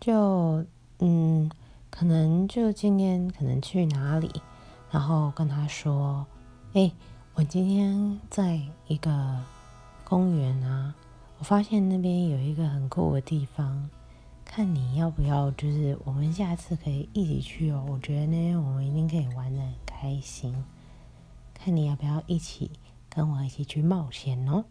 [0.00, 0.64] 就
[1.00, 1.50] 嗯，
[1.90, 4.30] 可能就今天可能去哪里，
[4.90, 6.26] 然后跟他说，
[6.72, 6.90] 哎，
[7.34, 9.40] 我今天在一个
[10.04, 10.94] 公园啊，
[11.38, 13.88] 我发现那边有一个很酷的地方，
[14.44, 17.84] 看你要不要，就是我们下次可以一起去哦。
[17.88, 20.54] 我觉得那边我们一定可以玩的很开心，
[21.54, 22.70] 看你要不要一起
[23.08, 24.64] 跟我一起去冒险哦。